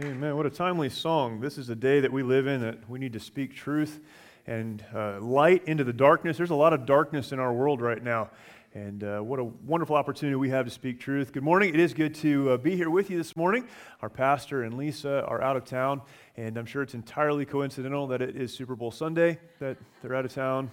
[0.00, 0.38] Amen.
[0.38, 1.40] What a timely song.
[1.40, 4.00] This is a day that we live in that we need to speak truth
[4.46, 6.38] and uh, light into the darkness.
[6.38, 8.30] There's a lot of darkness in our world right now.
[8.72, 11.30] And uh, what a wonderful opportunity we have to speak truth.
[11.30, 11.74] Good morning.
[11.74, 13.68] It is good to uh, be here with you this morning.
[14.00, 16.00] Our pastor and Lisa are out of town,
[16.38, 20.24] and I'm sure it's entirely coincidental that it is Super Bowl Sunday that they're out
[20.24, 20.70] of town.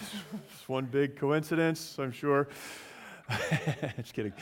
[0.50, 2.48] Just one big coincidence, I'm sure.
[3.98, 4.32] Just kidding.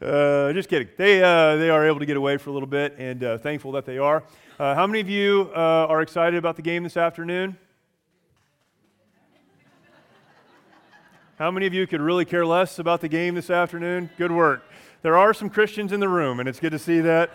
[0.00, 0.88] Uh, just kidding.
[0.96, 3.72] They, uh, they are able to get away for a little bit, and uh, thankful
[3.72, 4.22] that they are.
[4.56, 7.56] Uh, how many of you uh, are excited about the game this afternoon?
[11.36, 14.08] How many of you could really care less about the game this afternoon?
[14.16, 14.62] Good work.
[15.02, 17.30] There are some Christians in the room, and it's good to see that.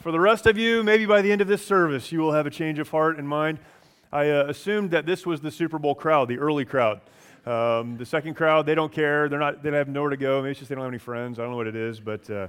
[0.00, 2.46] For the rest of you, maybe by the end of this service, you will have
[2.46, 3.58] a change of heart and mind.
[4.12, 7.00] I uh, assumed that this was the Super Bowl crowd, the early crowd.
[7.46, 9.28] Um, the second crowd, they don't care.
[9.28, 10.42] They're not, they have nowhere to go.
[10.42, 11.38] Maybe it's just they don't have any friends.
[11.38, 12.48] I don't know what it is, but uh,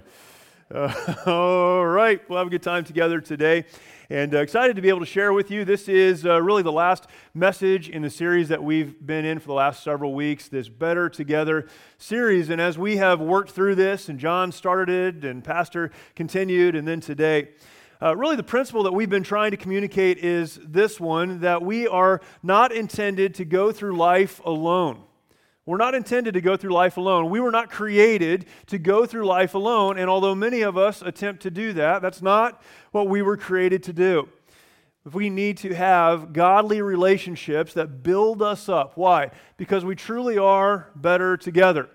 [0.74, 2.28] uh, all right.
[2.28, 3.66] We'll have a good time together today.
[4.10, 5.66] And uh, excited to be able to share with you.
[5.66, 9.48] This is uh, really the last message in the series that we've been in for
[9.48, 11.68] the last several weeks, this Better Together
[12.00, 12.50] series.
[12.50, 16.88] And as we have worked through this, and John started it, and Pastor continued, and
[16.88, 17.50] then today,
[18.00, 21.88] uh, really, the principle that we've been trying to communicate is this one that we
[21.88, 25.02] are not intended to go through life alone.
[25.66, 27.30] We're not intended to go through life alone.
[27.30, 29.98] We were not created to go through life alone.
[29.98, 33.84] And although many of us attempt to do that, that's not what we were created
[33.84, 34.30] to do.
[35.12, 38.96] We need to have godly relationships that build us up.
[38.96, 39.32] Why?
[39.58, 41.90] Because we truly are better together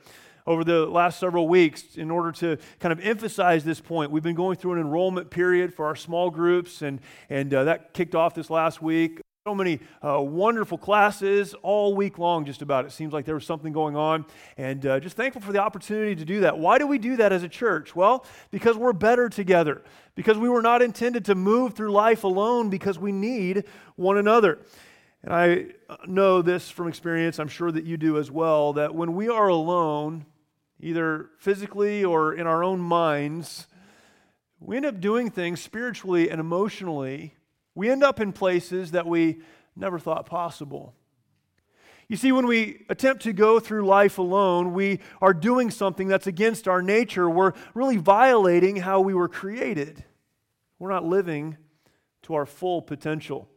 [0.47, 4.11] over the last several weeks in order to kind of emphasize this point.
[4.11, 7.95] We've been going through an enrollment period for our small groups, and, and uh, that
[7.95, 9.21] kicked off this last week.
[9.45, 12.85] So many uh, wonderful classes all week long, just about.
[12.85, 14.25] It seems like there was something going on,
[14.57, 16.59] and uh, just thankful for the opportunity to do that.
[16.59, 17.97] Why do we do that as a church?
[17.97, 19.83] Well, because we're better together,
[20.15, 23.65] because we were not intended to move through life alone, because we need
[23.97, 24.61] one another.
[25.25, 25.67] And I
[26.07, 29.49] know this from experience, I'm sure that you do as well, that when we are
[29.49, 30.25] alone,
[30.83, 33.69] either physically or in our own minds,
[34.61, 37.37] we end up doing things spiritually and emotionally.
[37.75, 39.41] We end up in places that we
[39.75, 40.95] never thought possible.
[42.09, 46.27] You see, when we attempt to go through life alone, we are doing something that's
[46.27, 47.31] against our nature.
[47.31, 50.05] We're really violating how we were created.
[50.79, 51.57] We're not living
[52.23, 53.49] to our full potential.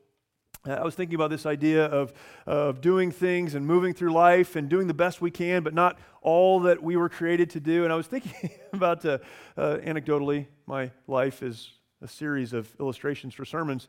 [0.67, 2.13] I was thinking about this idea of,
[2.45, 5.99] of doing things and moving through life and doing the best we can, but not
[6.21, 7.83] all that we were created to do.
[7.83, 9.19] And I was thinking about, uh,
[9.57, 11.71] uh, anecdotally, my life is
[12.01, 13.87] a series of illustrations for sermons.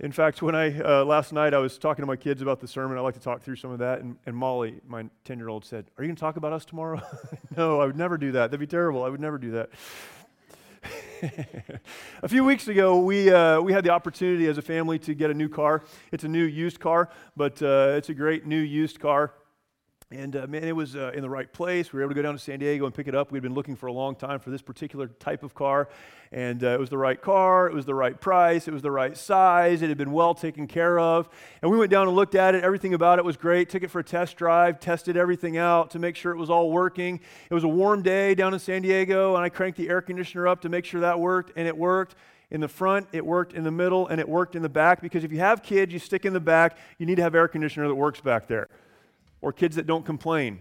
[0.00, 2.68] In fact, when I, uh, last night, I was talking to my kids about the
[2.68, 2.96] sermon.
[2.96, 4.00] I like to talk through some of that.
[4.00, 6.64] And, and Molly, my 10 year old, said, Are you going to talk about us
[6.64, 7.00] tomorrow?
[7.56, 8.52] no, I would never do that.
[8.52, 9.02] That'd be terrible.
[9.02, 9.70] I would never do that.
[12.22, 15.30] a few weeks ago, we, uh, we had the opportunity as a family to get
[15.30, 15.82] a new car.
[16.12, 19.32] It's a new used car, but uh, it's a great new used car.
[20.10, 21.92] And uh, man, it was uh, in the right place.
[21.92, 23.30] We were able to go down to San Diego and pick it up.
[23.30, 25.90] We'd been looking for a long time for this particular type of car.
[26.32, 28.90] And uh, it was the right car, it was the right price, it was the
[28.90, 31.28] right size, it had been well taken care of.
[31.60, 32.64] And we went down and looked at it.
[32.64, 33.68] Everything about it was great.
[33.68, 36.70] Took it for a test drive, tested everything out to make sure it was all
[36.70, 37.20] working.
[37.50, 40.48] It was a warm day down in San Diego, and I cranked the air conditioner
[40.48, 42.14] up to make sure that worked, and it worked
[42.50, 45.02] in the front, it worked in the middle, and it worked in the back.
[45.02, 47.46] Because if you have kids, you stick in the back, you need to have air
[47.46, 48.68] conditioner that works back there
[49.40, 50.60] or kids that don't complain.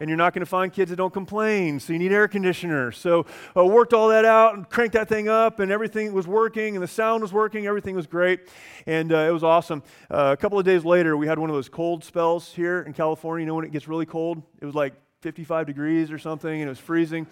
[0.00, 2.96] And you're not going to find kids that don't complain, so you need air conditioners.
[2.96, 6.24] So I uh, worked all that out and cranked that thing up, and everything was
[6.24, 8.48] working, and the sound was working, everything was great,
[8.86, 9.82] and uh, it was awesome.
[10.08, 12.92] Uh, a couple of days later, we had one of those cold spells here in
[12.92, 13.42] California.
[13.42, 14.40] You know when it gets really cold?
[14.60, 17.26] It was like 55 degrees or something, and it was freezing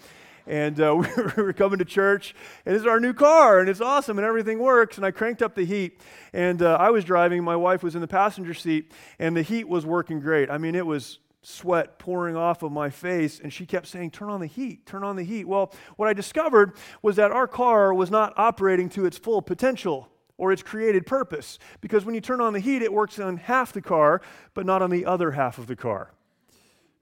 [0.46, 0.94] and uh,
[1.36, 2.34] we were coming to church,
[2.64, 4.96] and is our new car, and it's awesome, and everything works.
[4.96, 6.00] And I cranked up the heat,
[6.32, 7.42] and uh, I was driving.
[7.44, 10.50] My wife was in the passenger seat, and the heat was working great.
[10.50, 14.28] I mean, it was sweat pouring off of my face, and she kept saying, Turn
[14.28, 15.44] on the heat, turn on the heat.
[15.44, 20.08] Well, what I discovered was that our car was not operating to its full potential
[20.38, 21.58] or its created purpose.
[21.80, 24.20] Because when you turn on the heat, it works on half the car,
[24.54, 26.12] but not on the other half of the car.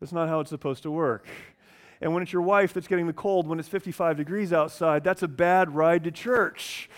[0.01, 1.27] That's not how it's supposed to work.
[2.05, 5.23] And when it's your wife that's getting the cold when it's 55 degrees outside, that's
[5.23, 6.91] a bad ride to church.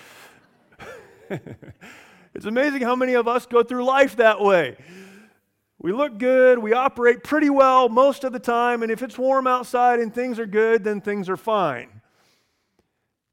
[2.34, 4.76] it's amazing how many of us go through life that way.
[5.78, 9.46] We look good, we operate pretty well most of the time, and if it's warm
[9.46, 12.00] outside and things are good, then things are fine.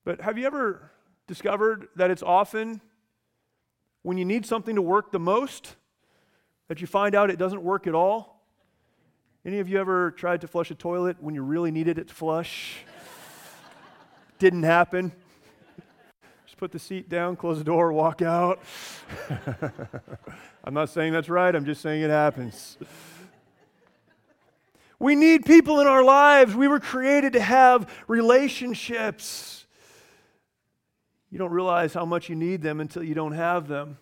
[0.05, 0.91] But have you ever
[1.25, 2.81] discovered that it's often
[4.03, 5.75] when you need something to work the most
[6.67, 8.32] that you find out it doesn't work at all?
[9.45, 12.13] Any of you ever tried to flush a toilet when you really needed it to
[12.13, 12.77] flush?
[14.39, 15.11] Didn't happen.
[16.45, 18.61] Just put the seat down, close the door, walk out.
[20.63, 22.77] I'm not saying that's right, I'm just saying it happens.
[24.97, 26.55] We need people in our lives.
[26.55, 29.65] We were created to have relationships.
[31.29, 33.97] You don't realize how much you need them until you don't have them,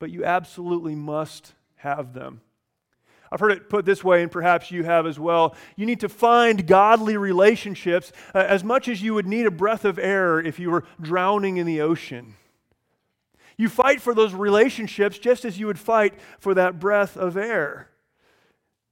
[0.00, 2.40] but you absolutely must have them.
[3.32, 5.56] I've heard it put this way, and perhaps you have as well.
[5.74, 9.86] You need to find godly relationships uh, as much as you would need a breath
[9.86, 12.34] of air if you were drowning in the ocean.
[13.56, 17.88] You fight for those relationships just as you would fight for that breath of air,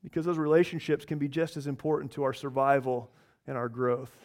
[0.02, 3.10] because those relationships can be just as important to our survival
[3.46, 4.16] and our growth.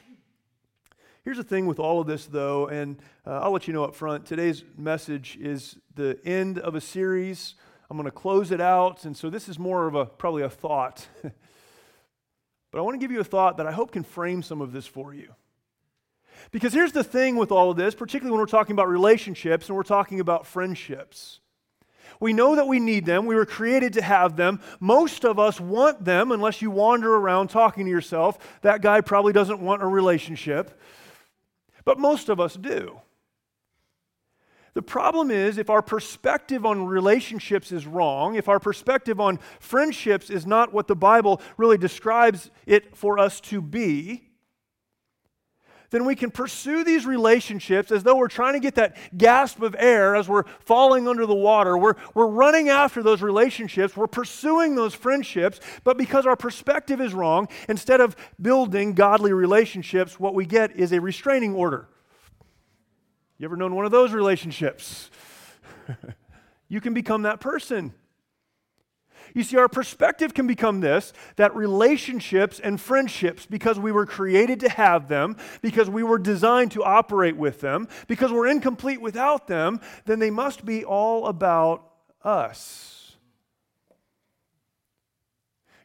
[1.26, 3.96] Here's the thing with all of this, though, and uh, I'll let you know up
[3.96, 4.26] front.
[4.26, 7.56] Today's message is the end of a series
[7.90, 9.06] I'm going to close it out.
[9.06, 11.08] And so this is more of a probably a thought.
[11.22, 11.34] but
[12.78, 14.88] I want to give you a thought that I hope can frame some of this
[14.88, 15.34] for you.
[16.52, 19.76] Because here's the thing with all of this, particularly when we're talking about relationships and
[19.76, 21.40] we're talking about friendships.
[22.20, 23.26] We know that we need them.
[23.26, 24.62] We were created to have them.
[24.80, 28.60] Most of us want them, unless you wander around talking to yourself.
[28.62, 30.80] That guy probably doesn't want a relationship.
[31.84, 33.00] But most of us do.
[34.76, 40.30] The problem is if our perspective on relationships is wrong, if our perspective on friendships
[40.30, 44.26] is not what the Bible really describes it for us to be,
[45.92, 49.78] then we can pursue these relationships as though we're trying to get that gasp of
[49.80, 51.78] air as we're falling under the water.
[51.78, 57.14] We're, we're running after those relationships, we're pursuing those friendships, but because our perspective is
[57.14, 61.88] wrong, instead of building godly relationships, what we get is a restraining order.
[63.38, 65.10] You ever known one of those relationships?
[66.70, 67.94] you can become that person.
[69.34, 74.62] You see, our perspective can become this that relationships and friendships, because we were created
[74.62, 79.48] to have them, because we were designed to operate with them, because we're incomplete without
[79.48, 81.92] them, then they must be all about
[82.24, 82.95] us.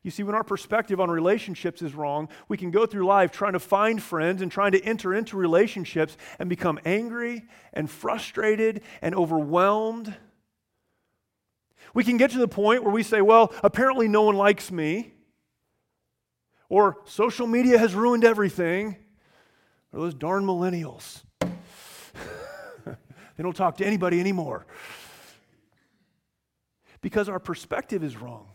[0.03, 3.53] You see, when our perspective on relationships is wrong, we can go through life trying
[3.53, 7.45] to find friends and trying to enter into relationships and become angry
[7.75, 10.17] and frustrated and overwhelmed.
[11.93, 15.13] We can get to the point where we say, well, apparently no one likes me,
[16.71, 18.97] or social media has ruined everything,
[19.93, 21.25] or those darn millennials.
[22.87, 24.67] they don't talk to anybody anymore.
[27.03, 28.53] Because our perspective is wrong.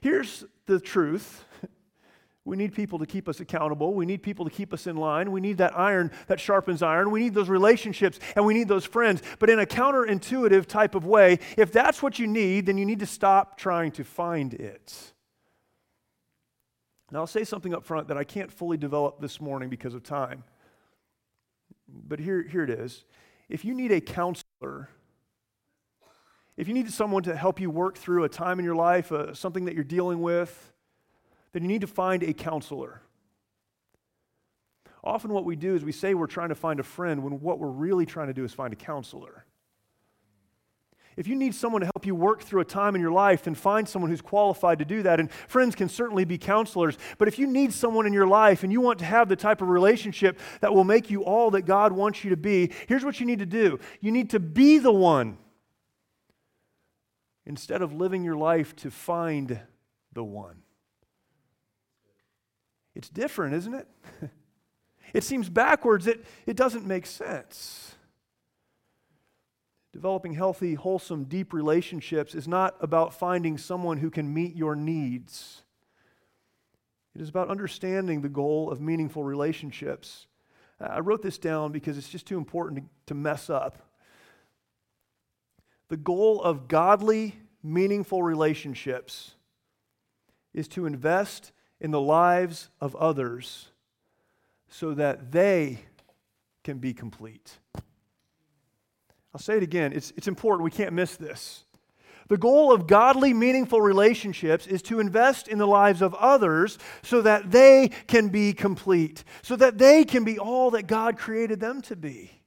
[0.00, 1.44] Here's the truth.
[2.44, 3.92] We need people to keep us accountable.
[3.92, 5.30] We need people to keep us in line.
[5.32, 7.10] We need that iron that sharpens iron.
[7.10, 9.20] We need those relationships and we need those friends.
[9.38, 13.00] But in a counterintuitive type of way, if that's what you need, then you need
[13.00, 15.12] to stop trying to find it.
[17.10, 20.02] Now, I'll say something up front that I can't fully develop this morning because of
[20.02, 20.44] time.
[21.86, 23.04] But here, here it is.
[23.50, 24.88] If you need a counselor,
[26.58, 29.32] if you need someone to help you work through a time in your life, uh,
[29.32, 30.72] something that you're dealing with,
[31.52, 33.00] then you need to find a counselor.
[35.04, 37.60] Often, what we do is we say we're trying to find a friend when what
[37.60, 39.44] we're really trying to do is find a counselor.
[41.16, 43.54] If you need someone to help you work through a time in your life, then
[43.54, 45.20] find someone who's qualified to do that.
[45.20, 46.98] And friends can certainly be counselors.
[47.18, 49.62] But if you need someone in your life and you want to have the type
[49.62, 53.20] of relationship that will make you all that God wants you to be, here's what
[53.20, 55.38] you need to do you need to be the one
[57.48, 59.58] instead of living your life to find
[60.12, 60.62] the one.
[62.94, 63.88] It's different, isn't it?
[65.14, 67.94] it seems backwards, it, it doesn't make sense.
[69.94, 75.62] Developing healthy, wholesome, deep relationships is not about finding someone who can meet your needs.
[77.14, 80.26] It is about understanding the goal of meaningful relationships.
[80.78, 83.87] I wrote this down because it's just too important to, to mess up.
[85.88, 89.34] The goal of godly, meaningful relationships
[90.52, 93.68] is to invest in the lives of others
[94.68, 95.80] so that they
[96.62, 97.58] can be complete.
[99.32, 100.64] I'll say it again, it's, it's important.
[100.64, 101.64] We can't miss this.
[102.28, 107.22] The goal of godly, meaningful relationships is to invest in the lives of others so
[107.22, 111.80] that they can be complete, so that they can be all that God created them
[111.82, 112.37] to be.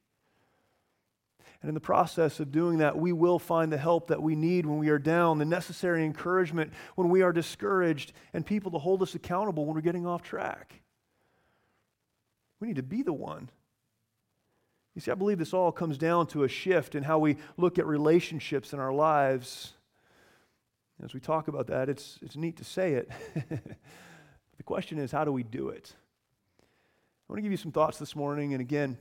[1.62, 4.65] And in the process of doing that, we will find the help that we need
[4.65, 9.03] when we are down, the necessary encouragement when we are discouraged, and people to hold
[9.03, 10.82] us accountable when we're getting off track.
[12.60, 13.50] We need to be the one.
[14.96, 17.77] You see, I believe this all comes down to a shift in how we look
[17.80, 19.74] at relationships in our lives.
[21.03, 23.10] As we talk about that, it's, it's neat to say it.
[24.58, 25.94] the question is, how do we do it?
[26.62, 28.98] I want to give you some thoughts this morning, and again,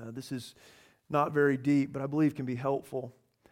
[0.00, 0.54] Uh, this is
[1.12, 3.12] not very deep, but I believe can be helpful.
[3.46, 3.50] I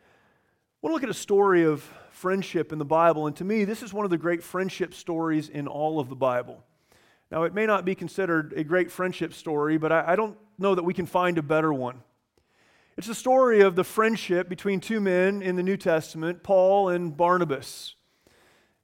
[0.83, 3.83] want to look at a story of friendship in the Bible, and to me, this
[3.83, 6.65] is one of the great friendship stories in all of the Bible.
[7.31, 10.75] Now, it may not be considered a great friendship story, but I, I don't know
[10.75, 12.03] that we can find a better one.
[12.97, 17.17] It's the story of the friendship between two men in the New Testament, Paul and
[17.17, 17.95] Barnabas.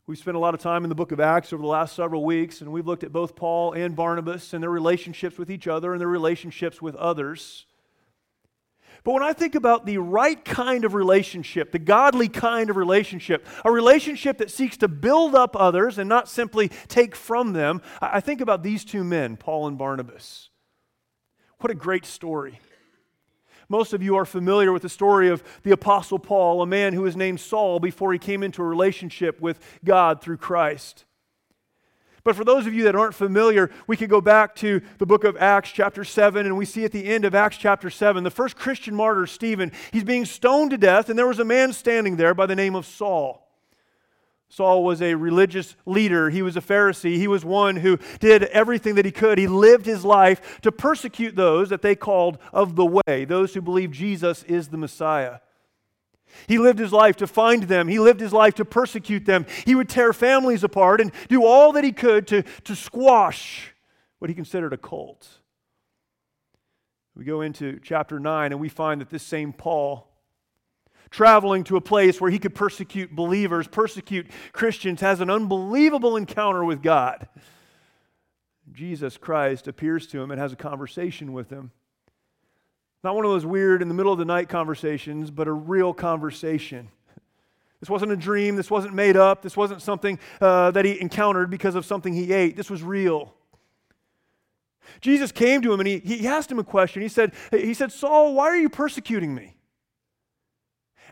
[0.07, 2.25] We've spent a lot of time in the book of Acts over the last several
[2.25, 5.93] weeks, and we've looked at both Paul and Barnabas and their relationships with each other
[5.93, 7.67] and their relationships with others.
[9.07, 13.47] But when I think about the right kind of relationship, the godly kind of relationship,
[13.65, 18.19] a relationship that seeks to build up others and not simply take from them, I
[18.19, 20.51] think about these two men, Paul and Barnabas.
[21.61, 22.59] What a great story.
[23.69, 27.03] Most of you are familiar with the story of the Apostle Paul, a man who
[27.03, 31.06] was named Saul before he came into a relationship with God through Christ.
[32.27, 35.23] But for those of you that aren't familiar, we could go back to the book
[35.23, 38.33] of Acts, chapter 7, and we see at the end of Acts, chapter 7, the
[38.33, 42.17] first Christian martyr, Stephen, he's being stoned to death, and there was a man standing
[42.17, 43.49] there by the name of Saul.
[44.49, 46.29] Saul was a religious leader.
[46.29, 47.17] He was a Pharisee.
[47.17, 49.39] He was one who did everything that he could.
[49.39, 53.61] He lived his life to persecute those that they called of the way, those who
[53.61, 55.39] believed Jesus is the Messiah.
[56.47, 57.89] He lived his life to find them.
[57.89, 59.47] He lived his life to persecute them.
[59.65, 63.75] He would tear families apart and do all that he could to, to squash
[64.19, 65.29] what he considered a cult.
[67.15, 70.07] We go into chapter 9 and we find that this same Paul
[71.11, 76.65] traveling to a place where he could persecute believers, persecute Christians, has an unbelievable encounter
[76.65, 77.29] with God.
[78.73, 81.71] Jesus Christ appears to him and has a conversation with him.
[83.05, 85.95] Not one of those weird in the middle of the night conversations, but a real
[85.95, 86.89] conversation.
[87.81, 88.57] This wasn't a dream.
[88.57, 89.43] This wasn't made up.
[89.43, 92.57] This wasn't something uh, that he encountered because of something he ate.
[92.57, 93.35] This was real.
[95.01, 97.03] Jesus came to him and he, he asked him a question.
[97.03, 99.57] He said, he said, Saul, why are you persecuting me?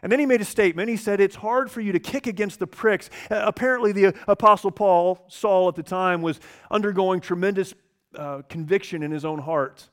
[0.03, 0.91] And then he made a statement.
[0.91, 3.09] He said, It's hard for you to kick against the pricks.
[3.31, 7.73] Uh, apparently, the Apostle Paul, Saul at the time, was undergoing tremendous
[8.15, 9.89] uh, conviction in his own heart.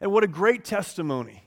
[0.00, 1.44] And what a great testimony.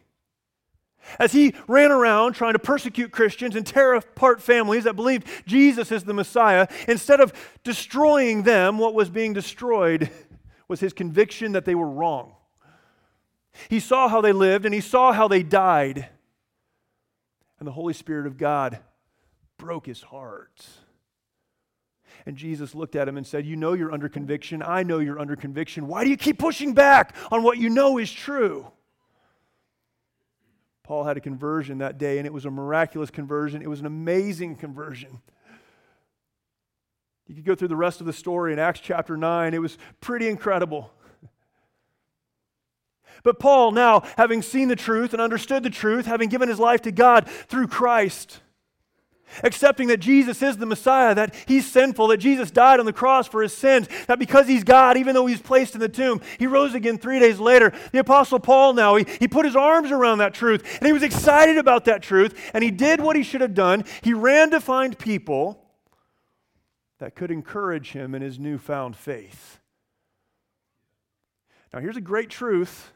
[1.20, 5.92] As he ran around trying to persecute Christians and tear apart families that believed Jesus
[5.92, 7.34] is the Messiah, instead of
[7.64, 10.10] destroying them, what was being destroyed
[10.68, 12.34] was his conviction that they were wrong.
[13.70, 16.10] He saw how they lived and he saw how they died.
[17.60, 18.80] And the Holy Spirit of God
[19.58, 20.66] broke his heart.
[22.26, 24.64] And Jesus looked at him and said, You know you're under conviction.
[24.64, 25.88] I know you're under conviction.
[25.88, 28.72] Why do you keep pushing back on what you know is true?
[30.84, 33.62] Paul had a conversion that day, and it was a miraculous conversion.
[33.62, 35.20] It was an amazing conversion.
[37.28, 39.54] You could go through the rest of the story in Acts chapter 9.
[39.54, 40.92] It was pretty incredible.
[43.24, 46.84] But Paul, now having seen the truth and understood the truth, having given his life
[46.84, 48.42] to God through Christ,
[49.44, 53.28] accepting that Jesus is the Messiah, that he's sinful, that Jesus died on the cross
[53.28, 56.48] for his sins, that because he's God, even though he's placed in the tomb, he
[56.48, 57.74] rose again three days later.
[57.92, 61.04] The Apostle Paul now, he, he put his arms around that truth and he was
[61.04, 63.84] excited about that truth and he did what he should have done.
[64.02, 65.62] He ran to find people
[67.00, 69.60] that could encourage him in his newfound faith.
[71.74, 72.94] Now, here's a great truth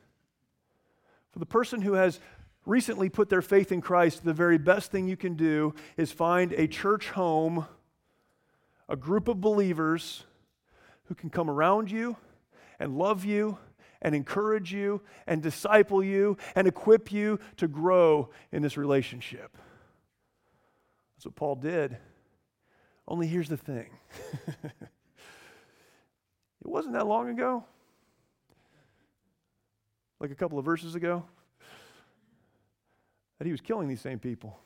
[1.31, 2.19] for the person who has
[2.65, 6.53] recently put their faith in Christ, the very best thing you can do is find
[6.53, 7.65] a church home,
[8.87, 10.23] a group of believers
[11.05, 12.17] who can come around you
[12.79, 13.57] and love you
[14.01, 19.57] and encourage you and disciple you and equip you to grow in this relationship.
[21.15, 21.97] That's what Paul did.
[23.07, 23.89] Only here's the thing
[24.63, 24.71] it
[26.63, 27.65] wasn't that long ago
[30.19, 31.23] like a couple of verses ago,
[33.39, 34.59] that he was killing these same people.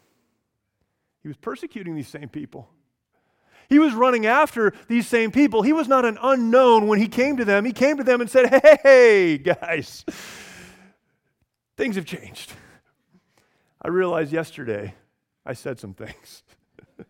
[1.22, 2.70] He was persecuting these same people.
[3.70, 5.62] He was running after these same people.
[5.62, 7.64] He was not an unknown when he came to them.
[7.64, 8.50] He came to them and said,
[8.84, 10.04] Hey, guys,
[11.78, 12.52] things have changed.
[13.82, 14.96] I realized yesterday
[15.46, 16.44] I said some things.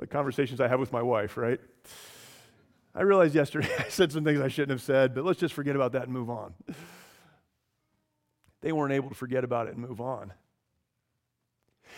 [0.00, 1.60] like conversations I have with my wife, right?
[2.94, 5.76] I realized yesterday I said some things I shouldn't have said, but let's just forget
[5.76, 6.54] about that and move on
[8.60, 10.32] they weren't able to forget about it and move on.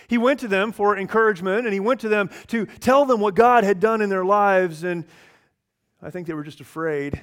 [0.09, 3.35] He went to them for encouragement and he went to them to tell them what
[3.35, 5.05] God had done in their lives, and
[6.03, 7.21] I think they were just afraid.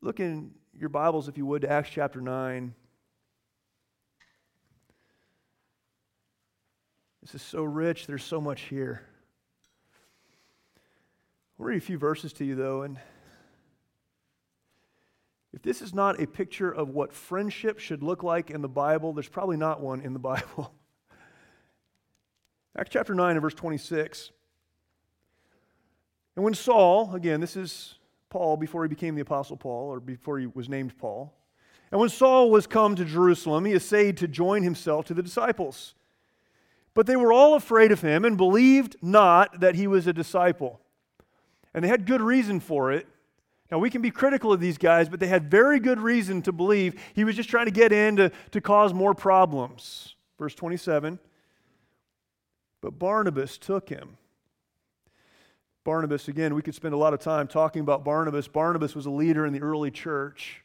[0.00, 2.74] Look in your Bibles, if you would, to Acts chapter 9.
[7.20, 9.02] This is so rich, there's so much here.
[11.58, 12.98] I'll read a few verses to you, though, and
[15.52, 19.12] If this is not a picture of what friendship should look like in the Bible,
[19.12, 20.72] there's probably not one in the Bible.
[22.76, 24.30] Acts chapter 9 and verse 26.
[26.36, 30.38] And when Saul, again, this is Paul before he became the Apostle Paul, or before
[30.38, 31.34] he was named Paul.
[31.90, 35.94] And when Saul was come to Jerusalem, he essayed to join himself to the disciples.
[36.94, 40.80] But they were all afraid of him and believed not that he was a disciple.
[41.74, 43.08] And they had good reason for it.
[43.70, 46.52] Now, we can be critical of these guys, but they had very good reason to
[46.52, 50.16] believe he was just trying to get in to, to cause more problems.
[50.38, 51.18] Verse 27
[52.80, 54.16] But Barnabas took him.
[55.84, 58.48] Barnabas, again, we could spend a lot of time talking about Barnabas.
[58.48, 60.62] Barnabas was a leader in the early church.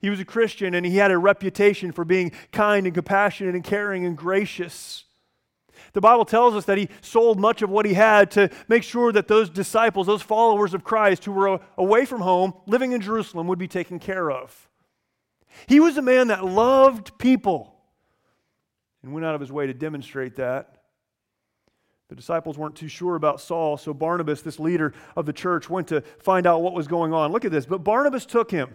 [0.00, 3.64] He was a Christian and he had a reputation for being kind and compassionate and
[3.64, 5.04] caring and gracious.
[5.92, 9.12] The Bible tells us that he sold much of what he had to make sure
[9.12, 13.46] that those disciples, those followers of Christ who were away from home, living in Jerusalem,
[13.46, 14.68] would be taken care of.
[15.66, 17.74] He was a man that loved people
[19.02, 20.74] and went out of his way to demonstrate that.
[22.08, 25.88] The disciples weren't too sure about Saul, so Barnabas, this leader of the church, went
[25.88, 27.32] to find out what was going on.
[27.32, 27.66] Look at this.
[27.66, 28.74] But Barnabas took him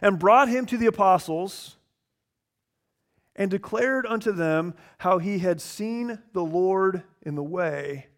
[0.00, 1.77] and brought him to the apostles
[3.38, 8.08] and declared unto them how he had seen the Lord in the way,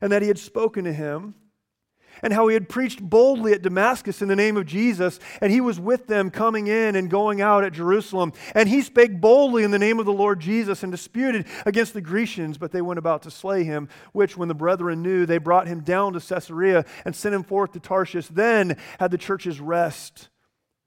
[0.00, 1.34] and that he had spoken to him,
[2.22, 5.60] and how he had preached boldly at Damascus in the name of Jesus, and he
[5.60, 8.32] was with them coming in and going out at Jerusalem.
[8.56, 12.00] And he spake boldly in the name of the Lord Jesus and disputed against the
[12.00, 15.68] Grecians, but they went about to slay him, which when the brethren knew, they brought
[15.68, 18.26] him down to Caesarea and sent him forth to Tarsus.
[18.26, 20.28] Then had the churches rest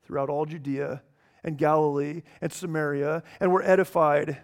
[0.04, 1.02] throughout all Judea
[1.44, 4.38] and Galilee and Samaria and were edified.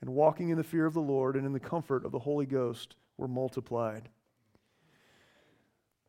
[0.00, 2.46] And walking in the fear of the Lord and in the comfort of the Holy
[2.46, 4.08] Ghost were multiplied.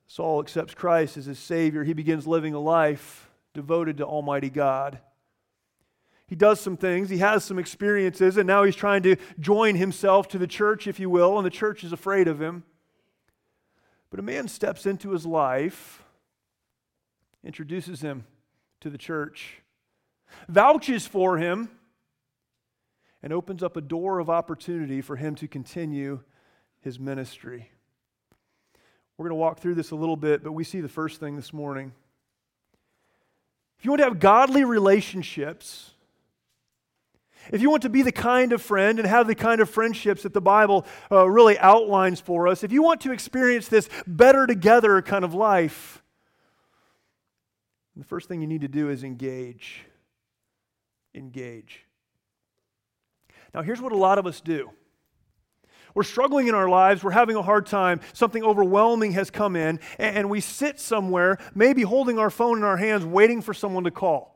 [0.08, 1.84] Saul accepts Christ as his Savior.
[1.84, 5.00] He begins living a life devoted to Almighty God.
[6.28, 10.28] He does some things, he has some experiences, and now he's trying to join himself
[10.30, 12.64] to the church, if you will, and the church is afraid of him.
[14.10, 16.02] But a man steps into his life
[17.44, 18.26] introduces him
[18.84, 19.62] to the church,
[20.50, 21.70] vouches for him,
[23.22, 26.20] and opens up a door of opportunity for him to continue
[26.82, 27.72] his ministry.
[29.18, 31.38] We're going to walk through this a little bit, but we see the first thing
[31.38, 31.94] this morning.
[33.80, 35.92] If you want to have godly relationships,
[37.54, 40.24] if you want to be the kind of friend and have the kind of friendships
[40.24, 44.46] that the Bible uh, really outlines for us, if you want to experience this better
[44.46, 46.03] together kind of life,
[47.96, 49.86] the first thing you need to do is engage.
[51.14, 51.86] Engage.
[53.54, 54.72] Now, here's what a lot of us do.
[55.96, 59.80] We're struggling in our lives, we're having a hard time, something overwhelming has come in,
[60.00, 63.92] and we sit somewhere, maybe holding our phone in our hands, waiting for someone to
[63.92, 64.34] call.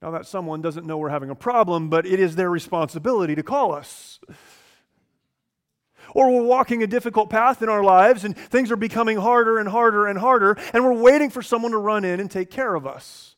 [0.00, 3.42] Now, that someone doesn't know we're having a problem, but it is their responsibility to
[3.42, 4.20] call us.
[6.14, 9.68] Or we're walking a difficult path in our lives and things are becoming harder and
[9.68, 12.86] harder and harder, and we're waiting for someone to run in and take care of
[12.86, 13.36] us.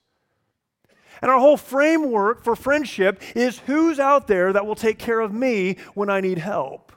[1.22, 5.32] And our whole framework for friendship is who's out there that will take care of
[5.32, 6.92] me when I need help.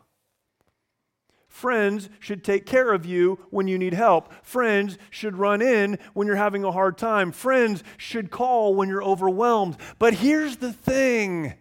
[1.48, 4.32] Friends should take care of you when you need help.
[4.44, 7.32] Friends should run in when you're having a hard time.
[7.32, 9.78] Friends should call when you're overwhelmed.
[9.98, 11.56] But here's the thing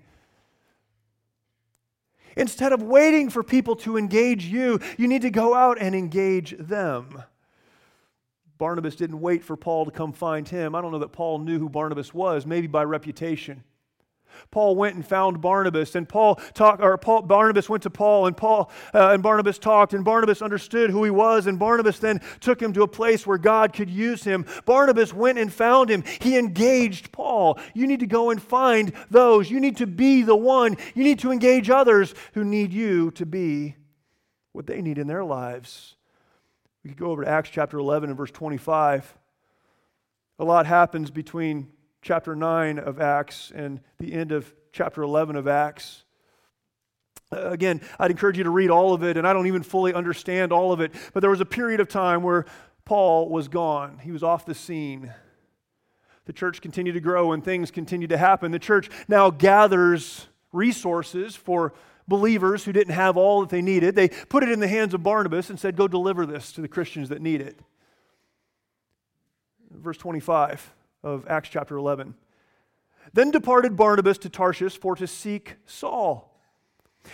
[2.37, 6.55] Instead of waiting for people to engage you, you need to go out and engage
[6.59, 7.23] them.
[8.59, 10.75] Barnabas didn't wait for Paul to come find him.
[10.75, 13.65] I don't know that Paul knew who Barnabas was, maybe by reputation.
[14.51, 18.37] Paul went and found Barnabas, and Paul talked, or Paul, Barnabas went to Paul, and
[18.37, 22.61] Paul uh, and Barnabas talked, and Barnabas understood who he was, and Barnabas then took
[22.61, 24.47] him to a place where God could use him.
[24.65, 26.05] Barnabas went and found him.
[26.21, 27.59] He engaged Paul.
[27.75, 29.51] You need to go and find those.
[29.51, 30.77] You need to be the one.
[30.95, 33.77] You need to engage others who need you to be
[34.53, 35.97] what they need in their lives.
[36.83, 39.19] We could go over to Acts chapter 11 and verse 25.
[40.39, 41.69] A lot happens between
[42.07, 46.05] chapter 9 of Acts and the end of chapter 11 of Acts.
[47.33, 49.93] Uh, again, I'd encourage you to read all of it, and I don't even fully
[49.93, 52.45] understand all of it, but there was a period of time where
[52.85, 53.99] Paul was gone.
[53.99, 55.13] He was off the scene.
[56.27, 58.53] The church continued to grow and things continued to happen.
[58.53, 61.75] The church now gathers resources for
[62.07, 63.97] believers who didn't have all that they needed.
[63.97, 66.69] They put it in the hands of Barnabas and said, Go deliver this to the
[66.69, 67.59] Christians that need it.
[69.73, 70.73] Verse 25
[71.07, 72.15] of Acts chapter 11.
[73.13, 76.33] Then departed Barnabas to Tarsus for to seek Saul.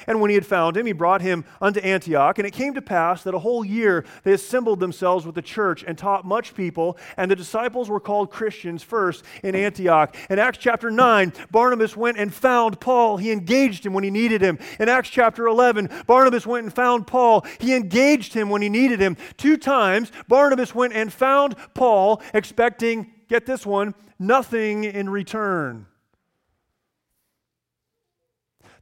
[0.07, 2.39] And when he had found him, he brought him unto Antioch.
[2.39, 5.85] And it came to pass that a whole year they assembled themselves with the church
[5.87, 6.97] and taught much people.
[7.19, 10.17] And the disciples were called Christians first in Antioch.
[10.31, 13.19] In Acts chapter 9, Barnabas went and found Paul.
[13.19, 14.59] He engaged him when he needed him.
[14.81, 17.45] In Acts chapter 11, Barnabas went and found Paul.
[17.61, 19.17] He engaged him when he needed him.
[19.37, 25.87] Two times, Barnabas went and found Paul, expecting, get this one, nothing in return.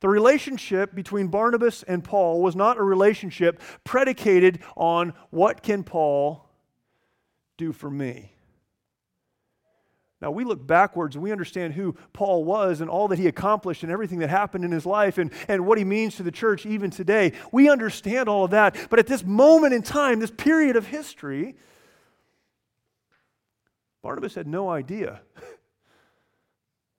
[0.01, 6.49] The relationship between Barnabas and Paul was not a relationship predicated on what can Paul
[7.59, 8.33] do for me.
[10.21, 13.85] Now, we look backwards and we understand who Paul was and all that he accomplished
[13.85, 16.67] and everything that happened in his life and, and what he means to the church
[16.67, 17.33] even today.
[17.53, 18.77] We understand all of that.
[18.91, 21.57] But at this moment in time, this period of history,
[24.03, 25.21] Barnabas had no idea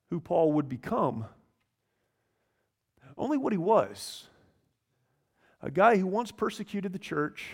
[0.09, 1.25] who Paul would become
[3.17, 4.27] only what he was
[5.63, 7.51] a guy who once persecuted the church,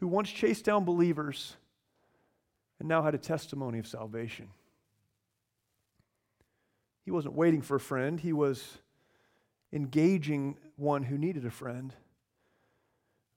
[0.00, 1.56] who once chased down believers,
[2.80, 4.48] and now had a testimony of salvation.
[7.04, 8.78] He wasn't waiting for a friend, he was
[9.72, 11.94] engaging one who needed a friend.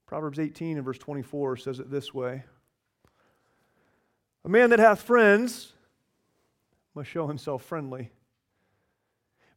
[0.06, 2.44] Proverbs 18 and verse 24 says it this way
[4.46, 5.72] A man that hath friends
[6.94, 8.10] must show himself friendly.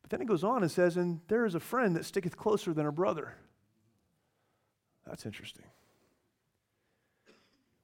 [0.02, 2.73] But then it goes on and says, And there is a friend that sticketh closer
[2.73, 3.36] than a brother.
[5.06, 5.65] That's interesting.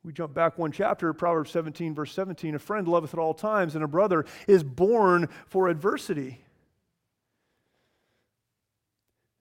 [0.04, 2.56] We jump back one chapter, Proverbs 17, verse 17.
[2.56, 6.44] A friend loveth at all times, and a brother is born for adversity.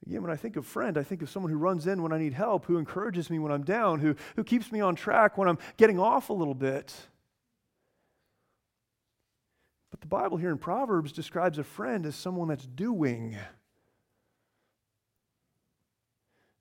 [0.06, 2.18] Again, when I think of friend, I think of someone who runs in when I
[2.18, 5.48] need help, who encourages me when I'm down, who, who keeps me on track when
[5.48, 6.94] I'm getting off a little bit.
[9.94, 13.36] But the Bible here in Proverbs describes a friend as someone that's doing.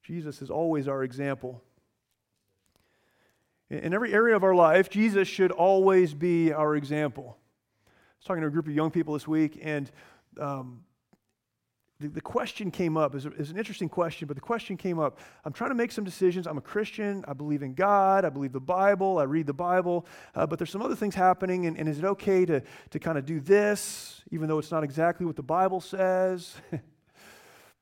[0.03, 1.63] Jesus is always our example.
[3.71, 7.35] In every area of our life, Jesus should always be our example.
[7.87, 9.89] I was talking to a group of young people this week, and
[10.39, 10.83] um,
[11.99, 15.19] the, the question came up is, an interesting question, but the question came up.
[15.45, 16.47] I'm trying to make some decisions.
[16.47, 17.23] I'm a Christian.
[17.27, 18.25] I believe in God.
[18.25, 19.19] I believe the Bible.
[19.19, 20.05] I read the Bible.
[20.35, 23.17] Uh, but there's some other things happening, and, and is it okay to, to kind
[23.17, 26.55] of do this, even though it's not exactly what the Bible says?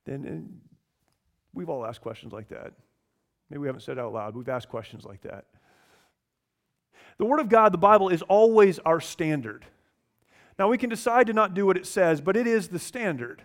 [0.05, 0.61] and, and
[1.53, 2.73] we've all asked questions like that.
[3.49, 4.35] Maybe we haven't said out loud.
[4.35, 5.45] We've asked questions like that.
[7.17, 9.65] The Word of God, the Bible, is always our standard.
[10.59, 13.43] Now, we can decide to not do what it says, but it is the standard.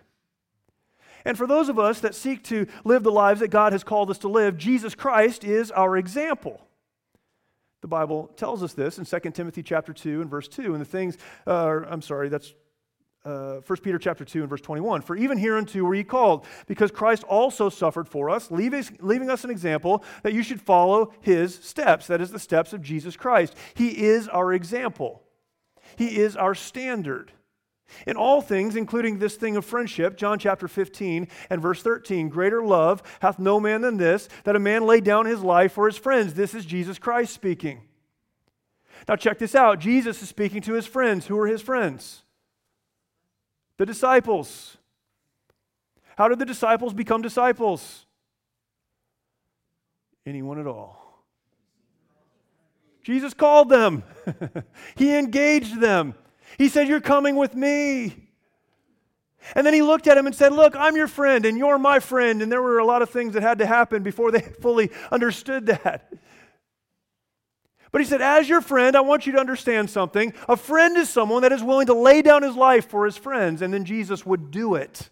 [1.27, 4.09] And for those of us that seek to live the lives that God has called
[4.09, 6.61] us to live, Jesus Christ is our example.
[7.81, 10.71] The Bible tells us this in 2 Timothy chapter 2 and verse 2.
[10.71, 12.53] And the things, uh, I'm sorry, that's
[13.25, 15.01] uh, 1 Peter chapter 2 and verse 21.
[15.01, 19.43] For even hereunto were ye called, because Christ also suffered for us, leaving, leaving us
[19.43, 22.07] an example that you should follow his steps.
[22.07, 23.53] That is the steps of Jesus Christ.
[23.73, 25.23] He is our example,
[25.97, 27.33] he is our standard.
[28.05, 32.61] In all things, including this thing of friendship, John chapter 15 and verse 13, greater
[32.61, 35.97] love hath no man than this, that a man lay down his life for his
[35.97, 36.33] friends.
[36.33, 37.81] This is Jesus Christ speaking.
[39.07, 39.79] Now, check this out.
[39.79, 41.27] Jesus is speaking to his friends.
[41.27, 42.23] Who are his friends?
[43.77, 44.77] The disciples.
[46.17, 48.05] How did the disciples become disciples?
[50.25, 51.23] Anyone at all.
[53.03, 54.03] Jesus called them,
[54.97, 56.13] he engaged them.
[56.57, 58.27] He said, You're coming with me.
[59.55, 61.99] And then he looked at him and said, Look, I'm your friend and you're my
[61.99, 62.41] friend.
[62.41, 65.67] And there were a lot of things that had to happen before they fully understood
[65.67, 66.11] that.
[67.91, 70.33] But he said, As your friend, I want you to understand something.
[70.49, 73.61] A friend is someone that is willing to lay down his life for his friends,
[73.61, 75.09] and then Jesus would do it.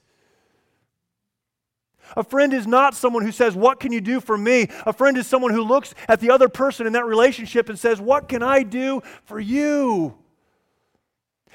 [2.15, 4.67] A friend is not someone who says, What can you do for me?
[4.85, 8.01] A friend is someone who looks at the other person in that relationship and says,
[8.01, 10.15] What can I do for you?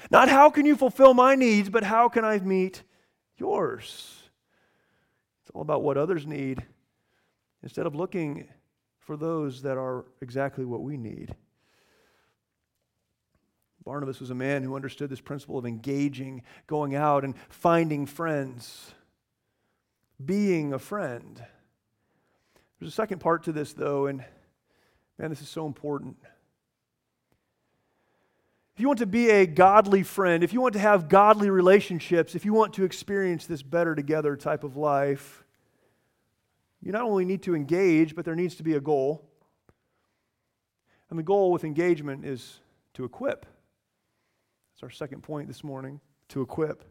[0.09, 2.83] Not how can you fulfill my needs, but how can I meet
[3.37, 4.17] yours?
[5.43, 6.65] It's all about what others need
[7.61, 8.47] instead of looking
[8.99, 11.35] for those that are exactly what we need.
[13.83, 18.93] Barnabas was a man who understood this principle of engaging, going out and finding friends,
[20.23, 21.43] being a friend.
[22.79, 24.23] There's a second part to this, though, and
[25.17, 26.17] man, this is so important.
[28.75, 32.35] If you want to be a godly friend, if you want to have godly relationships,
[32.35, 35.43] if you want to experience this better together type of life,
[36.81, 39.27] you not only need to engage, but there needs to be a goal.
[41.09, 42.59] And the goal with engagement is
[42.93, 43.45] to equip.
[44.73, 46.85] That's our second point this morning to equip.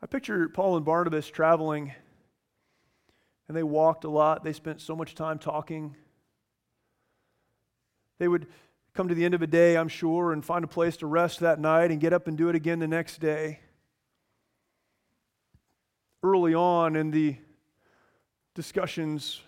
[0.00, 1.92] I picture Paul and Barnabas traveling,
[3.48, 4.44] and they walked a lot.
[4.44, 5.96] They spent so much time talking.
[8.18, 8.46] They would
[8.94, 11.40] come to the end of a day, I'm sure, and find a place to rest
[11.40, 13.60] that night and get up and do it again the next day.
[16.22, 17.36] Early on in the
[18.54, 19.42] discussions,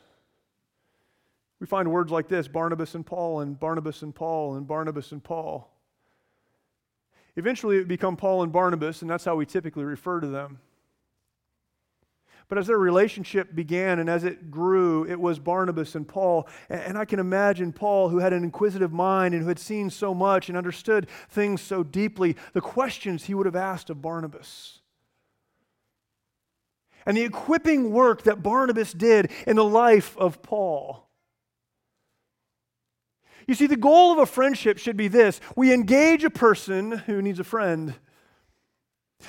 [1.61, 5.25] we find words like this Barnabas and Paul, and Barnabas and Paul, and Barnabas and
[5.25, 5.73] Paul.
[7.37, 10.59] Eventually, it would become Paul and Barnabas, and that's how we typically refer to them.
[12.49, 16.49] But as their relationship began and as it grew, it was Barnabas and Paul.
[16.71, 20.15] And I can imagine Paul, who had an inquisitive mind and who had seen so
[20.15, 24.81] much and understood things so deeply, the questions he would have asked of Barnabas.
[27.05, 31.07] And the equipping work that Barnabas did in the life of Paul.
[33.47, 37.21] You see, the goal of a friendship should be this we engage a person who
[37.21, 37.95] needs a friend.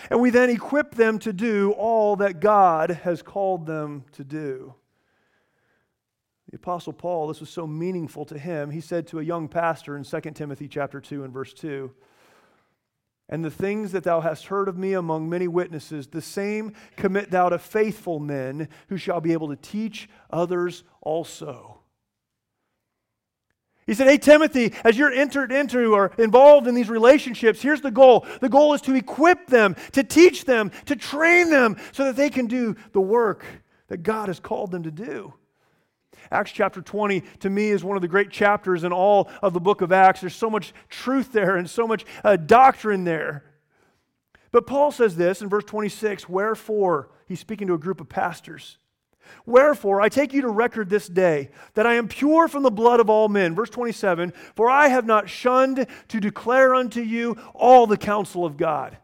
[0.09, 4.75] And we then equip them to do all that God has called them to do.
[6.49, 8.71] The apostle Paul, this was so meaningful to him.
[8.71, 11.93] He said to a young pastor in 2 Timothy chapter 2 and verse 2,
[13.27, 17.29] "And the things that thou hast heard of me among many witnesses, the same commit
[17.29, 21.78] thou to faithful men who shall be able to teach others also."
[23.89, 27.89] He said, Hey, Timothy, as you're entered into or involved in these relationships, here's the
[27.89, 28.27] goal.
[28.39, 32.29] The goal is to equip them, to teach them, to train them so that they
[32.29, 33.43] can do the work
[33.87, 35.33] that God has called them to do.
[36.31, 39.59] Acts chapter 20 to me is one of the great chapters in all of the
[39.59, 40.21] book of Acts.
[40.21, 43.43] There's so much truth there and so much uh, doctrine there.
[44.51, 48.77] But Paul says this in verse 26 Wherefore, he's speaking to a group of pastors.
[49.45, 52.99] Wherefore, I take you to record this day that I am pure from the blood
[52.99, 53.55] of all men.
[53.55, 58.57] Verse 27 For I have not shunned to declare unto you all the counsel of
[58.57, 58.97] God.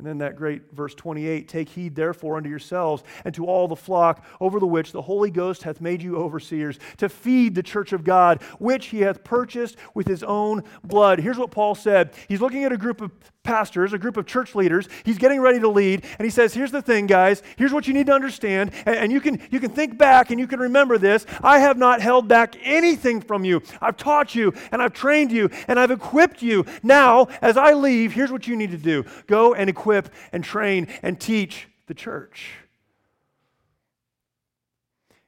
[0.00, 3.76] And then that great verse 28 Take heed therefore unto yourselves and to all the
[3.76, 7.92] flock over the which the Holy Ghost hath made you overseers, to feed the church
[7.92, 11.20] of God, which he hath purchased with his own blood.
[11.20, 12.14] Here's what Paul said.
[12.28, 13.10] He's looking at a group of
[13.42, 14.88] pastors, a group of church leaders.
[15.04, 17.42] He's getting ready to lead, and he says, Here's the thing, guys.
[17.56, 18.72] Here's what you need to understand.
[18.86, 21.26] And, you, can, you can think back and you can remember this.
[21.42, 23.62] I have not held back anything from you.
[23.82, 26.64] I've taught you, and I've trained you, and I've equipped you.
[26.82, 29.89] Now, as I leave, here's what you need to do go and equip
[30.32, 32.52] and train and teach the church.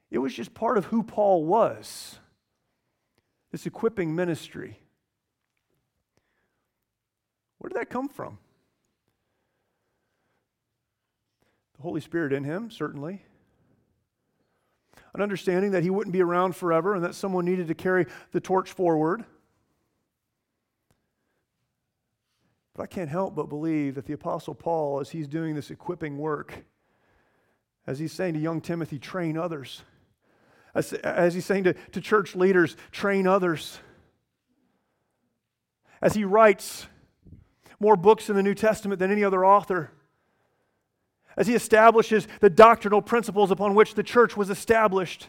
[0.09, 2.19] It was just part of who Paul was
[3.51, 4.79] this equipping ministry.
[7.57, 8.39] Where did that come from?
[11.77, 13.23] The Holy Spirit in him, certainly.
[15.13, 18.39] An understanding that he wouldn't be around forever and that someone needed to carry the
[18.39, 19.25] torch forward.
[22.75, 26.17] But I can't help but believe that the Apostle Paul, as he's doing this equipping
[26.17, 26.65] work,
[27.85, 29.83] as he's saying to young Timothy, train others,
[30.73, 33.79] as, as he's saying to, to church leaders, train others,
[36.01, 36.87] as he writes
[37.79, 39.91] more books in the New Testament than any other author.
[41.35, 45.27] As he establishes the doctrinal principles upon which the church was established.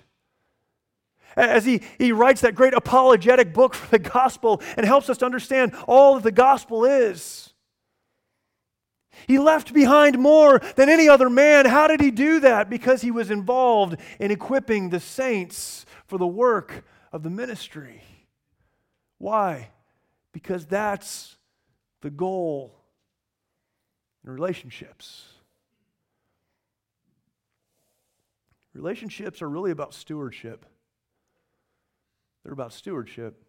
[1.36, 5.26] As he, he writes that great apologetic book for the gospel and helps us to
[5.26, 7.52] understand all that the gospel is.
[9.26, 11.66] He left behind more than any other man.
[11.66, 12.68] How did he do that?
[12.68, 18.02] Because he was involved in equipping the saints for the work of the ministry.
[19.18, 19.70] Why?
[20.32, 21.36] Because that's
[22.00, 22.74] the goal
[24.24, 25.24] in relationships.
[28.74, 30.66] Relationships are really about stewardship.
[32.44, 33.42] They're about stewardship.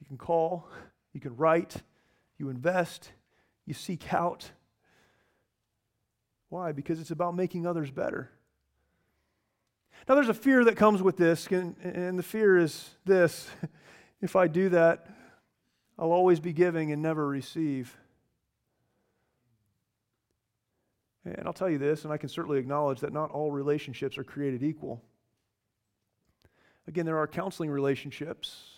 [0.00, 0.68] You can call,
[1.12, 1.76] you can write,
[2.38, 3.12] you invest,
[3.66, 4.50] you seek out.
[6.48, 6.72] Why?
[6.72, 8.30] Because it's about making others better.
[10.08, 13.48] Now, there's a fear that comes with this, and, and the fear is this
[14.20, 15.06] if I do that,
[15.98, 17.96] I'll always be giving and never receive.
[21.24, 24.24] And I'll tell you this, and I can certainly acknowledge that not all relationships are
[24.24, 25.02] created equal.
[26.86, 28.74] Again, there are counseling relationships.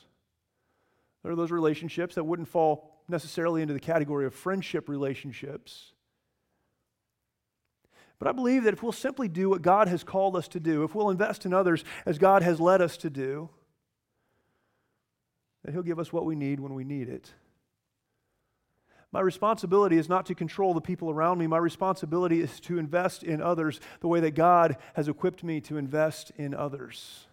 [1.23, 5.93] There are those relationships that wouldn't fall necessarily into the category of friendship relationships.
[8.19, 10.85] But I believe that if we'll simply do what God has called us to do,
[10.85, 13.51] if we'll invest in others as God has led us to do,
[15.65, 17.31] that He'll give us what we need when we need it.
[19.13, 21.47] My responsibility is not to control the people around me.
[21.47, 25.77] My responsibility is to invest in others the way that God has equipped me to
[25.77, 27.27] invest in others.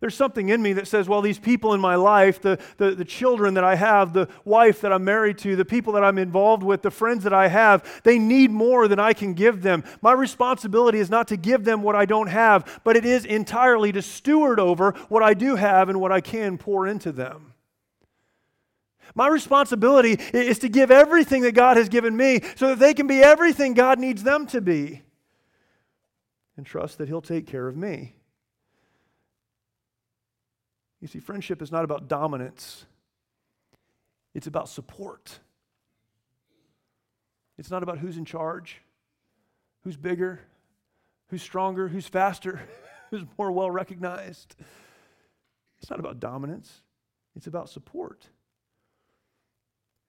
[0.00, 3.04] There's something in me that says, well, these people in my life, the, the, the
[3.04, 6.62] children that I have, the wife that I'm married to, the people that I'm involved
[6.62, 9.82] with, the friends that I have, they need more than I can give them.
[10.00, 13.90] My responsibility is not to give them what I don't have, but it is entirely
[13.92, 17.54] to steward over what I do have and what I can pour into them.
[19.14, 23.08] My responsibility is to give everything that God has given me so that they can
[23.08, 25.02] be everything God needs them to be.
[26.56, 28.17] And trust that He'll take care of me.
[31.00, 32.86] You see, friendship is not about dominance,
[34.34, 35.40] it's about support.
[37.56, 38.82] It's not about who's in charge,
[39.82, 40.40] who's bigger,
[41.28, 42.60] who's stronger, who's faster,
[43.10, 44.54] who's more well recognized.
[45.80, 46.82] It's not about dominance,
[47.36, 48.28] it's about support.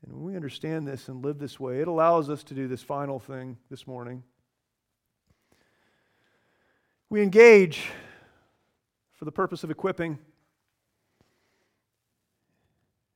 [0.03, 2.81] And when we understand this and live this way, it allows us to do this
[2.81, 4.23] final thing this morning.
[7.09, 7.89] We engage
[9.13, 10.19] for the purpose of equipping.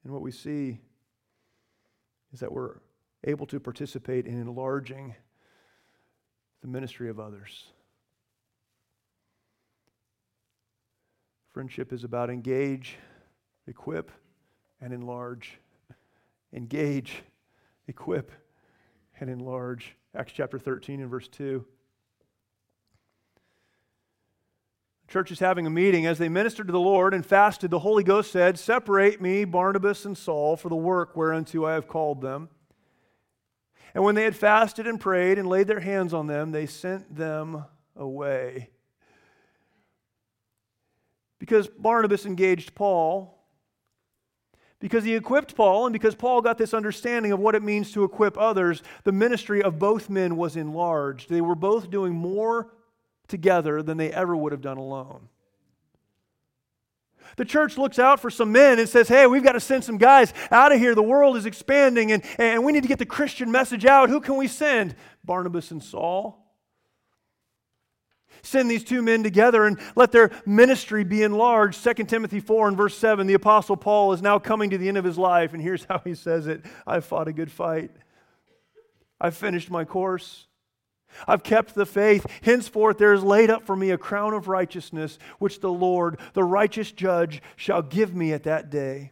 [0.03, 0.79] And what we see
[2.33, 2.77] is that we're
[3.23, 5.15] able to participate in enlarging
[6.61, 7.67] the ministry of others.
[11.53, 12.97] Friendship is about engage,
[13.67, 14.11] equip,
[14.81, 15.59] and enlarge.
[16.51, 17.23] Engage,
[17.87, 18.31] equip,
[19.19, 19.95] and enlarge.
[20.15, 21.65] Acts chapter 13 and verse 2.
[25.13, 26.08] Church is having a meeting.
[26.08, 30.06] As they ministered to the Lord and fasted, the Holy Ghost said, Separate me, Barnabas
[30.06, 32.49] and Saul, for the work whereunto I have called them.
[33.93, 37.15] And when they had fasted and prayed and laid their hands on them, they sent
[37.15, 37.63] them
[37.95, 38.71] away.
[41.38, 43.38] Because Barnabas engaged Paul,
[44.80, 48.04] because he equipped Paul, and because Paul got this understanding of what it means to
[48.04, 51.30] equip others, the ministry of both men was enlarged.
[51.30, 52.71] They were both doing more
[53.34, 55.28] together than they ever would have done alone.
[57.36, 59.98] The church looks out for some men and says, Hey, we've got to send some
[59.98, 60.93] guys out of here.
[60.93, 64.10] The world is expanding and, and we need to get the Christian message out.
[64.10, 64.93] Who can we send?
[65.24, 66.39] Barnabas and Saul.
[68.43, 71.84] Send these two men together and let their ministry be enlarged.
[71.84, 74.98] 2 Timothy 4 and verse 7, the Apostle Paul is now coming to the end
[74.98, 77.91] of his life, and here's how he says it I've fought a good fight,
[79.19, 80.46] I've finished my course.
[81.28, 82.26] I've kept the faith.
[82.41, 86.43] Henceforth, there is laid up for me a crown of righteousness, which the Lord, the
[86.43, 89.12] righteous judge, shall give me at that day.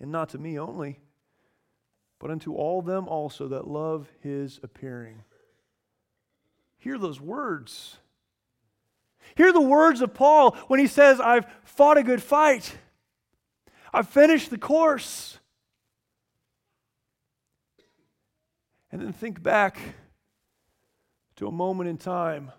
[0.00, 0.98] And not to me only,
[2.18, 5.22] but unto all them also that love his appearing.
[6.78, 7.96] Hear those words.
[9.36, 12.76] Hear the words of Paul when he says, I've fought a good fight,
[13.92, 15.38] I've finished the course.
[18.90, 19.78] And then think back
[21.42, 22.52] to a moment in time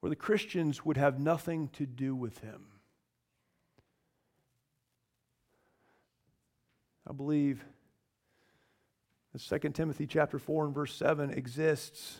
[0.00, 2.66] where the Christians would have nothing to do with him.
[7.08, 7.64] I believe
[9.32, 12.18] that 2 Timothy chapter 4 and verse 7 exists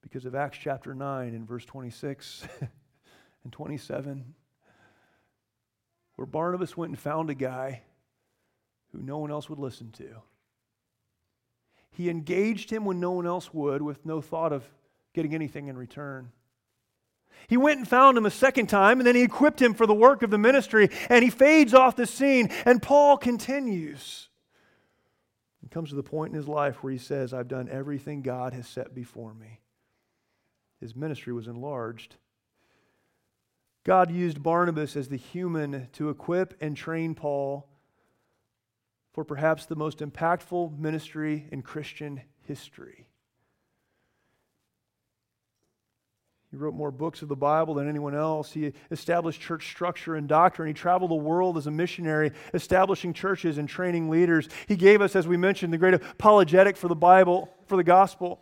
[0.00, 2.48] because of Acts chapter 9 and verse 26
[3.44, 4.34] and 27,
[6.16, 7.82] where Barnabas went and found a guy
[8.92, 10.22] who no one else would listen to.
[11.90, 14.64] He engaged him when no one else would, with no thought of
[15.14, 16.30] getting anything in return.
[17.48, 19.94] He went and found him a second time, and then he equipped him for the
[19.94, 24.28] work of the ministry, and he fades off the scene, and Paul continues.
[25.60, 28.52] He comes to the point in his life where he says, I've done everything God
[28.52, 29.60] has set before me.
[30.80, 32.16] His ministry was enlarged.
[33.84, 37.68] God used Barnabas as the human to equip and train Paul
[39.18, 43.08] for perhaps the most impactful ministry in Christian history.
[46.52, 48.52] He wrote more books of the Bible than anyone else.
[48.52, 50.68] He established church structure and doctrine.
[50.68, 54.48] He traveled the world as a missionary, establishing churches and training leaders.
[54.68, 58.40] He gave us, as we mentioned, the great apologetic for the Bible, for the gospel.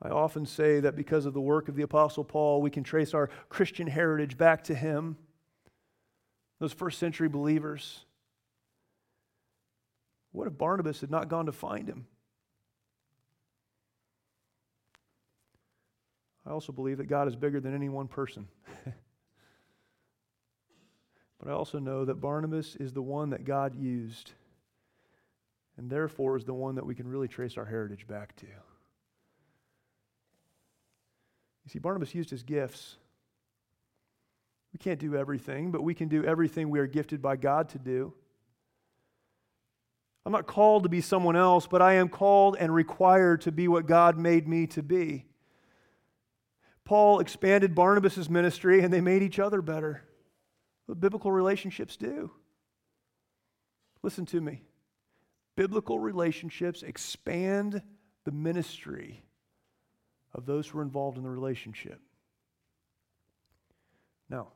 [0.00, 3.12] I often say that because of the work of the Apostle Paul, we can trace
[3.12, 5.18] our Christian heritage back to him
[6.62, 8.04] those first century believers.
[10.30, 12.06] What if Barnabas had not gone to find him?
[16.46, 18.46] I also believe that God is bigger than any one person.
[21.40, 24.30] but I also know that Barnabas is the one that God used,
[25.76, 28.46] and therefore is the one that we can really trace our heritage back to.
[28.46, 28.52] You
[31.70, 32.98] see, Barnabas used his gifts
[34.72, 37.78] we can't do everything, but we can do everything we are gifted by God to
[37.78, 38.14] do.
[40.24, 43.68] I'm not called to be someone else, but I am called and required to be
[43.68, 45.26] what God made me to be.
[46.84, 50.02] Paul expanded Barnabas' ministry and they made each other better.
[50.86, 52.30] What biblical relationships do.
[54.02, 54.62] Listen to me.
[55.56, 57.82] Biblical relationships expand
[58.24, 59.22] the ministry
[60.34, 62.00] of those who are involved in the relationship.
[64.28, 64.48] Now,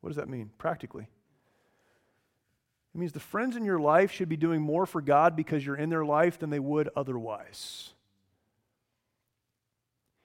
[0.00, 1.08] what does that mean practically?
[2.94, 5.76] It means the friends in your life should be doing more for God because you're
[5.76, 7.92] in their life than they would otherwise.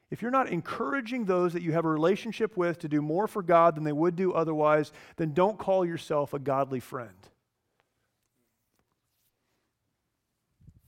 [0.10, 3.42] If you're not encouraging those that you have a relationship with to do more for
[3.42, 7.10] God than they would do otherwise, then don't call yourself a godly friend.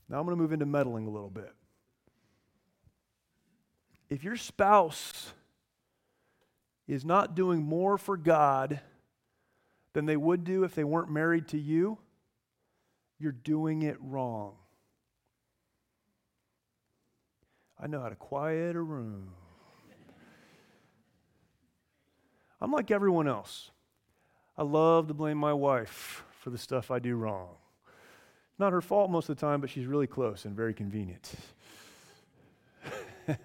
[0.07, 1.51] Now I'm going to move into meddling a little bit.
[4.09, 5.33] If your spouse
[6.87, 8.79] is not doing more for God
[9.93, 11.97] than they would do if they weren't married to you,
[13.17, 14.55] you're doing it wrong.
[17.79, 19.31] I know how to quiet a room.
[22.61, 23.71] I'm like everyone else.
[24.57, 27.49] I love to blame my wife for the stuff I do wrong.
[28.57, 31.33] Not her fault most of the time, but she's really close and very convenient.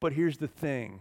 [0.00, 1.00] but here's the thing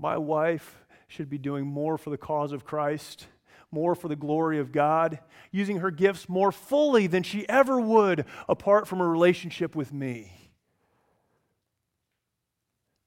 [0.00, 3.26] my wife should be doing more for the cause of Christ,
[3.70, 5.18] more for the glory of God,
[5.52, 10.32] using her gifts more fully than she ever would apart from a relationship with me.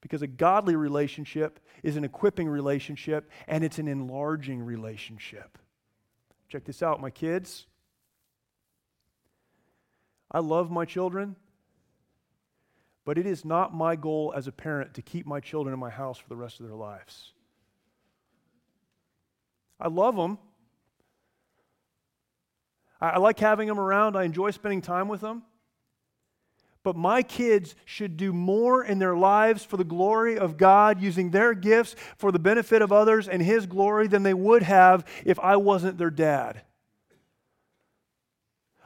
[0.00, 5.58] Because a godly relationship is an equipping relationship and it's an enlarging relationship.
[6.48, 7.66] Check this out, my kids.
[10.30, 11.36] I love my children,
[13.04, 15.90] but it is not my goal as a parent to keep my children in my
[15.90, 17.32] house for the rest of their lives.
[19.78, 20.38] I love them.
[23.00, 24.16] I, like having them around.
[24.16, 25.42] I enjoy spending time with them.
[26.82, 31.30] But my kids should do more in their lives for the glory of God, using
[31.30, 35.38] their gifts for the benefit of others and His glory than they would have if
[35.40, 36.62] I wasn't their dad.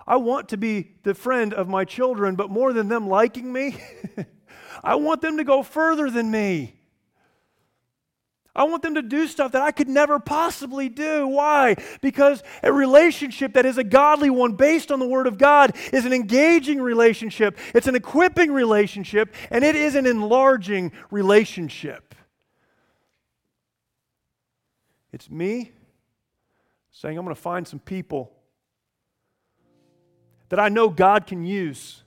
[0.08, 3.76] I want to be the friend of my children, but more than them liking me,
[4.82, 6.76] I want them to go further than me.
[8.56, 11.28] I want them to do stuff that I could never possibly do.
[11.28, 11.76] Why?
[12.00, 16.06] Because a relationship that is a godly one based on the Word of God is
[16.06, 22.14] an engaging relationship, it's an equipping relationship, and it is an enlarging relationship.
[25.12, 25.72] It's me
[26.92, 28.32] saying, I'm going to find some people
[30.48, 32.02] that I know God can use.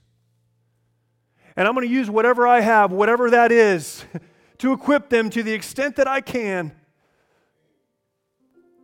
[1.55, 4.05] And I'm going to use whatever I have, whatever that is.
[4.61, 6.71] to equip them to the extent that I can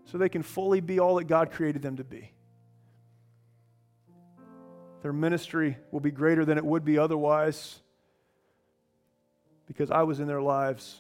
[0.05, 2.32] so they can fully be all that God created them to be.
[5.03, 7.80] Their ministry will be greater than it would be otherwise
[9.68, 10.99] because I was in their lives.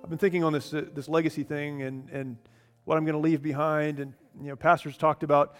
[0.00, 2.36] I've been thinking on this, uh, this legacy thing and, and
[2.84, 3.98] what I'm going to leave behind.
[3.98, 5.56] And, you know, pastors talked about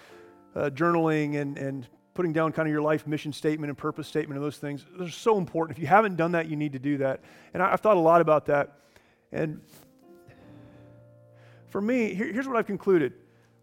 [0.55, 4.39] uh, journaling and, and putting down kind of your life mission statement and purpose statement
[4.39, 4.85] and those things.
[4.99, 5.77] They're so important.
[5.77, 7.21] If you haven't done that, you need to do that.
[7.53, 8.79] And I, have thought a lot about that.
[9.33, 9.61] And
[11.69, 13.15] for me, here, here's what I've concluded.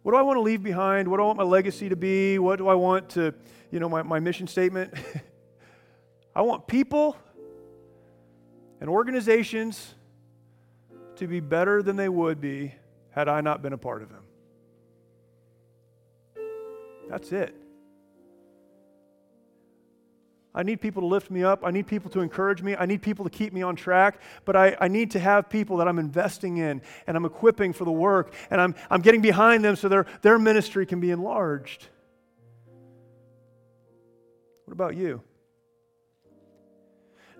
[0.04, 1.08] What do I want to leave behind?
[1.08, 2.40] What do I want my legacy to be?
[2.40, 3.34] What do I want to,
[3.72, 4.94] you know, my, my mission statement?
[6.36, 7.16] I want people
[8.80, 9.96] and organizations
[11.18, 12.74] to be better than they would be
[13.12, 14.24] had I not been a part of them.
[17.12, 17.54] That's it.
[20.56, 21.60] I need people to lift me up.
[21.62, 22.74] I need people to encourage me.
[22.74, 24.22] I need people to keep me on track.
[24.46, 27.84] But I, I need to have people that I'm investing in and I'm equipping for
[27.84, 31.88] the work and I'm, I'm getting behind them so their, their ministry can be enlarged.
[34.64, 35.22] What about you?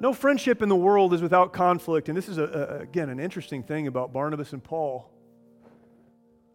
[0.02, 2.10] No friendship in the world is without conflict.
[2.10, 5.10] And this is, a, a, again, an interesting thing about Barnabas and Paul.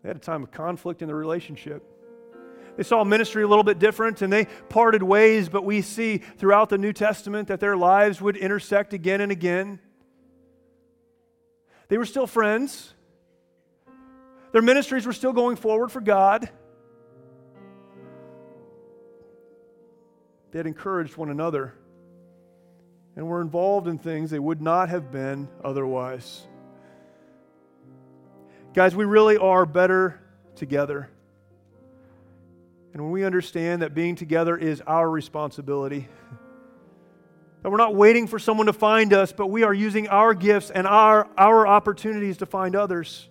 [0.02, 1.95] They had a time of conflict in the relationship.
[2.76, 6.68] They saw ministry a little bit different and they parted ways, but we see throughout
[6.68, 9.80] the New Testament that their lives would intersect again and again.
[11.88, 12.92] They were still friends,
[14.52, 16.48] their ministries were still going forward for God.
[20.50, 21.74] They had encouraged one another
[23.16, 26.46] and were involved in things they would not have been otherwise.
[28.72, 30.20] Guys, we really are better
[30.54, 31.10] together.
[32.96, 36.08] And when we understand that being together is our responsibility,
[37.62, 40.70] that we're not waiting for someone to find us, but we are using our gifts
[40.70, 43.28] and our, our opportunities to find others.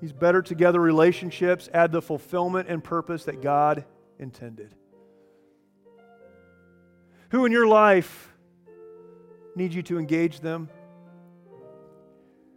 [0.00, 3.84] These better together relationships add the fulfillment and purpose that God
[4.18, 4.74] intended.
[7.28, 8.32] Who in your life
[9.54, 10.70] needs you to engage them?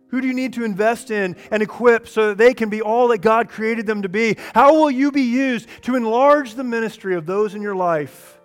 [0.10, 3.10] Who do you need to invest in and equip so that they can be all
[3.10, 4.38] that God created them to be?
[4.54, 8.40] How will you be used to enlarge the ministry of those in your life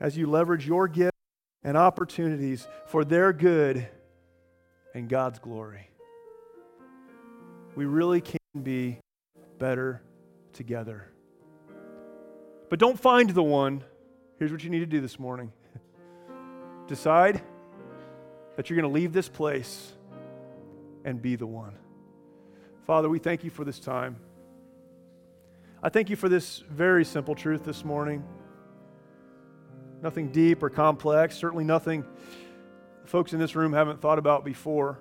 [0.00, 1.16] as you leverage your gifts
[1.62, 3.88] and opportunities for their good
[4.94, 5.88] and God's glory?
[7.74, 8.98] We really can be
[9.58, 10.02] better
[10.52, 11.08] together.
[12.68, 13.84] But don't find the one.
[14.38, 15.50] Here's what you need to do this morning
[16.86, 17.40] decide
[18.56, 19.94] that you're going to leave this place
[21.04, 21.76] and be the one.
[22.86, 24.16] Father, we thank you for this time.
[25.82, 28.24] I thank you for this very simple truth this morning.
[30.02, 32.04] Nothing deep or complex, certainly nothing
[33.04, 34.98] folks in this room haven't thought about before.